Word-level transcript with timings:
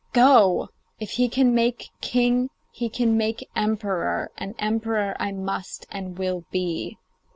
Go! 0.13 0.69
If 0.99 1.11
he 1.11 1.29
can 1.29 1.53
make 1.53 1.91
king 2.01 2.49
he 2.71 2.89
can 2.89 3.15
make 3.17 3.47
emperor, 3.55 4.31
and 4.35 4.55
emperor 4.57 5.15
I 5.19 5.31
must 5.31 5.85
and 5.91 6.17
will 6.17 6.43
be. 6.49 6.97